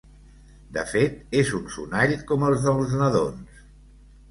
De 0.77 0.85
fet, 0.93 1.19
és 1.43 1.51
un 1.59 1.69
sonall, 1.75 2.15
com 2.33 2.49
els 2.49 2.67
dels 2.71 2.99
nadons. 3.05 3.65